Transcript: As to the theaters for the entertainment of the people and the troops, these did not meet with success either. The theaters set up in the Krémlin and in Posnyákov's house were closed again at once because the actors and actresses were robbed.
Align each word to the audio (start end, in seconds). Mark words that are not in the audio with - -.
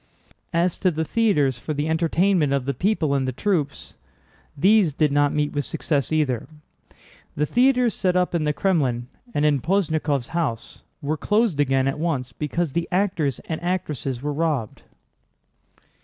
As 0.51 0.79
to 0.79 0.89
the 0.89 1.05
theaters 1.05 1.59
for 1.59 1.75
the 1.75 1.87
entertainment 1.87 2.53
of 2.53 2.65
the 2.65 2.73
people 2.73 3.13
and 3.13 3.27
the 3.27 3.31
troops, 3.31 3.93
these 4.57 4.93
did 4.93 5.11
not 5.11 5.31
meet 5.31 5.53
with 5.53 5.63
success 5.63 6.11
either. 6.11 6.47
The 7.35 7.45
theaters 7.45 7.93
set 7.93 8.15
up 8.15 8.33
in 8.33 8.43
the 8.43 8.51
Krémlin 8.51 9.03
and 9.35 9.45
in 9.45 9.61
Posnyákov's 9.61 10.29
house 10.29 10.81
were 11.03 11.17
closed 11.17 11.59
again 11.59 11.87
at 11.87 11.99
once 11.99 12.33
because 12.33 12.71
the 12.71 12.87
actors 12.91 13.37
and 13.45 13.61
actresses 13.61 14.23
were 14.23 14.33
robbed. 14.33 14.81